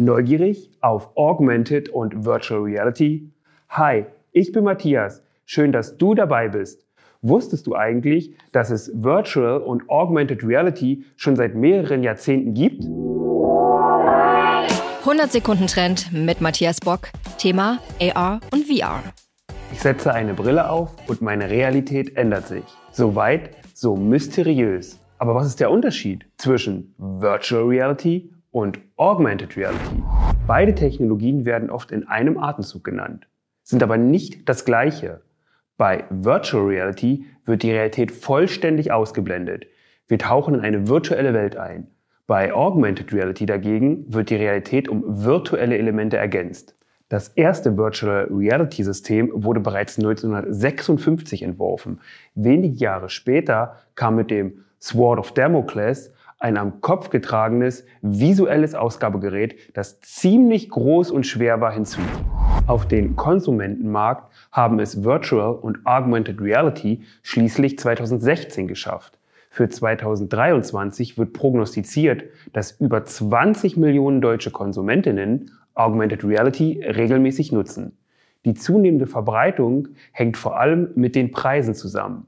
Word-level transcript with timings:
Neugierig 0.00 0.70
auf 0.80 1.10
Augmented 1.16 1.88
und 1.88 2.24
Virtual 2.24 2.60
Reality? 2.60 3.32
Hi, 3.70 4.06
ich 4.30 4.52
bin 4.52 4.62
Matthias. 4.62 5.24
Schön, 5.44 5.72
dass 5.72 5.96
du 5.96 6.14
dabei 6.14 6.46
bist. 6.46 6.86
Wusstest 7.20 7.66
du 7.66 7.74
eigentlich, 7.74 8.32
dass 8.52 8.70
es 8.70 8.92
Virtual 8.94 9.60
und 9.60 9.90
Augmented 9.90 10.44
Reality 10.44 11.04
schon 11.16 11.34
seit 11.34 11.56
mehreren 11.56 12.04
Jahrzehnten 12.04 12.54
gibt? 12.54 12.84
100 15.00 15.32
Sekunden 15.32 15.66
Trend 15.66 16.12
mit 16.12 16.40
Matthias 16.40 16.78
Bock. 16.78 17.08
Thema 17.36 17.80
AR 18.00 18.38
und 18.52 18.66
VR. 18.66 19.02
Ich 19.72 19.80
setze 19.80 20.14
eine 20.14 20.34
Brille 20.34 20.70
auf 20.70 20.94
und 21.08 21.22
meine 21.22 21.50
Realität 21.50 22.16
ändert 22.16 22.46
sich. 22.46 22.62
So 22.92 23.16
weit, 23.16 23.50
so 23.74 23.96
mysteriös. 23.96 25.00
Aber 25.18 25.34
was 25.34 25.48
ist 25.48 25.58
der 25.58 25.72
Unterschied 25.72 26.24
zwischen 26.36 26.94
Virtual 26.98 27.64
Reality 27.64 28.30
und 28.50 28.78
Augmented 28.96 29.56
Reality. 29.56 30.02
Beide 30.46 30.74
Technologien 30.74 31.44
werden 31.44 31.70
oft 31.70 31.92
in 31.92 32.06
einem 32.08 32.38
Atemzug 32.38 32.84
genannt, 32.84 33.28
sind 33.62 33.82
aber 33.82 33.96
nicht 33.96 34.48
das 34.48 34.64
gleiche. 34.64 35.20
Bei 35.76 36.04
Virtual 36.10 36.64
Reality 36.64 37.26
wird 37.44 37.62
die 37.62 37.72
Realität 37.72 38.10
vollständig 38.10 38.90
ausgeblendet. 38.90 39.66
Wir 40.06 40.18
tauchen 40.18 40.54
in 40.54 40.60
eine 40.60 40.88
virtuelle 40.88 41.34
Welt 41.34 41.56
ein. 41.56 41.88
Bei 42.26 42.52
Augmented 42.52 43.12
Reality 43.12 43.46
dagegen 43.46 44.12
wird 44.12 44.30
die 44.30 44.36
Realität 44.36 44.88
um 44.88 45.24
virtuelle 45.24 45.78
Elemente 45.78 46.16
ergänzt. 46.16 46.74
Das 47.08 47.28
erste 47.28 47.78
Virtual 47.78 48.28
Reality 48.30 48.84
System 48.84 49.30
wurde 49.32 49.60
bereits 49.60 49.98
1956 49.98 51.42
entworfen. 51.42 52.00
Wenige 52.34 52.76
Jahre 52.76 53.08
später 53.08 53.76
kam 53.94 54.16
mit 54.16 54.30
dem 54.30 54.64
Sword 54.78 55.18
of 55.18 55.32
Damocles 55.32 56.12
ein 56.38 56.56
am 56.56 56.80
Kopf 56.80 57.10
getragenes 57.10 57.84
visuelles 58.00 58.74
Ausgabegerät, 58.74 59.56
das 59.74 60.00
ziemlich 60.00 60.70
groß 60.70 61.10
und 61.10 61.26
schwer 61.26 61.60
war, 61.60 61.72
hinzu. 61.72 62.00
Auf 62.66 62.86
den 62.86 63.16
Konsumentenmarkt 63.16 64.32
haben 64.52 64.78
es 64.78 65.02
Virtual 65.02 65.54
und 65.54 65.78
Augmented 65.84 66.40
Reality 66.40 67.02
schließlich 67.22 67.78
2016 67.78 68.68
geschafft. 68.68 69.18
Für 69.50 69.68
2023 69.68 71.18
wird 71.18 71.32
prognostiziert, 71.32 72.24
dass 72.52 72.72
über 72.72 73.04
20 73.04 73.76
Millionen 73.76 74.20
deutsche 74.20 74.50
Konsumentinnen 74.50 75.50
Augmented 75.74 76.24
Reality 76.24 76.82
regelmäßig 76.84 77.52
nutzen. 77.52 77.96
Die 78.44 78.54
zunehmende 78.54 79.06
Verbreitung 79.06 79.88
hängt 80.12 80.36
vor 80.36 80.60
allem 80.60 80.90
mit 80.94 81.16
den 81.16 81.32
Preisen 81.32 81.74
zusammen. 81.74 82.26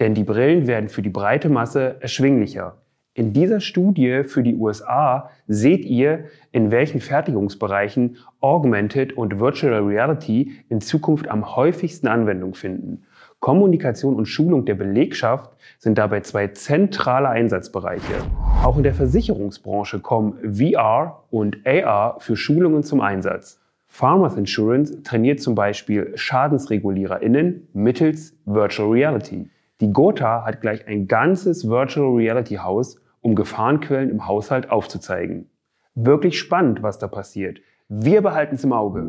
Denn 0.00 0.14
die 0.14 0.24
Brillen 0.24 0.66
werden 0.66 0.88
für 0.88 1.02
die 1.02 1.10
breite 1.10 1.48
Masse 1.48 1.96
erschwinglicher. 2.00 2.81
In 3.14 3.34
dieser 3.34 3.60
Studie 3.60 4.24
für 4.24 4.42
die 4.42 4.56
USA 4.56 5.28
seht 5.46 5.84
ihr, 5.84 6.24
in 6.50 6.70
welchen 6.70 6.98
Fertigungsbereichen 6.98 8.16
Augmented 8.40 9.12
und 9.12 9.38
Virtual 9.38 9.82
Reality 9.82 10.52
in 10.70 10.80
Zukunft 10.80 11.28
am 11.28 11.54
häufigsten 11.54 12.08
Anwendung 12.08 12.54
finden. 12.54 13.02
Kommunikation 13.38 14.16
und 14.16 14.24
Schulung 14.24 14.64
der 14.64 14.76
Belegschaft 14.76 15.50
sind 15.78 15.98
dabei 15.98 16.20
zwei 16.20 16.48
zentrale 16.48 17.28
Einsatzbereiche. 17.28 18.14
Auch 18.62 18.78
in 18.78 18.82
der 18.82 18.94
Versicherungsbranche 18.94 20.00
kommen 20.00 20.54
VR 20.54 21.24
und 21.30 21.58
AR 21.66 22.16
für 22.18 22.36
Schulungen 22.36 22.82
zum 22.82 23.02
Einsatz. 23.02 23.60
Farmers 23.88 24.36
Insurance 24.36 25.02
trainiert 25.02 25.42
zum 25.42 25.54
Beispiel 25.54 26.12
SchadensreguliererInnen 26.14 27.68
mittels 27.74 28.34
Virtual 28.46 28.88
Reality. 28.88 29.50
Die 29.82 29.92
Gotha 29.92 30.46
hat 30.46 30.62
gleich 30.62 30.86
ein 30.86 31.08
ganzes 31.08 31.68
Virtual 31.68 32.14
Reality 32.14 32.54
Haus, 32.54 33.01
um 33.22 33.34
Gefahrenquellen 33.34 34.10
im 34.10 34.26
Haushalt 34.26 34.70
aufzuzeigen. 34.70 35.50
Wirklich 35.94 36.38
spannend, 36.38 36.82
was 36.82 36.98
da 36.98 37.08
passiert. 37.08 37.60
Wir 37.88 38.22
behalten 38.22 38.56
es 38.56 38.64
im 38.64 38.72
Auge. 38.72 39.02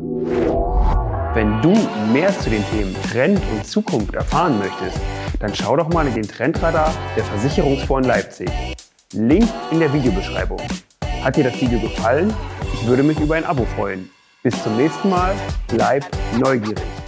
Wenn 1.34 1.60
du 1.62 1.74
mehr 2.12 2.30
zu 2.38 2.48
den 2.48 2.64
Themen 2.66 2.94
Trend 3.10 3.40
und 3.52 3.66
Zukunft 3.66 4.14
erfahren 4.14 4.58
möchtest, 4.58 5.00
dann 5.40 5.54
schau 5.54 5.76
doch 5.76 5.92
mal 5.92 6.06
in 6.06 6.14
den 6.14 6.28
Trendradar 6.28 6.92
der 7.16 7.24
Versicherungsfonds 7.24 8.06
Leipzig. 8.06 8.50
Link 9.12 9.48
in 9.70 9.80
der 9.80 9.92
Videobeschreibung. 9.92 10.60
Hat 11.22 11.36
dir 11.36 11.44
das 11.44 11.60
Video 11.60 11.80
gefallen? 11.80 12.32
Ich 12.74 12.86
würde 12.86 13.02
mich 13.02 13.18
über 13.20 13.34
ein 13.34 13.44
Abo 13.44 13.64
freuen. 13.64 14.10
Bis 14.42 14.62
zum 14.62 14.76
nächsten 14.76 15.10
Mal, 15.10 15.34
bleib 15.68 16.04
neugierig. 16.38 17.03